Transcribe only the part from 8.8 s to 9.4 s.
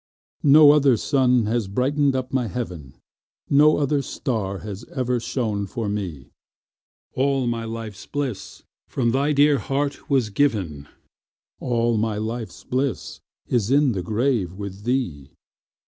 from thy